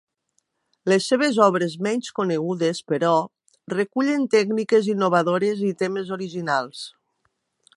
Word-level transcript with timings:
Les 0.91 1.09
seves 1.11 1.35
obres 1.47 1.75
menys 1.87 2.09
conegudes, 2.19 2.81
però, 2.93 3.11
recullen 3.75 4.25
tècniques 4.37 4.89
innovadores 4.95 5.63
i 5.69 5.75
temes 5.83 6.11
originals. 6.17 6.83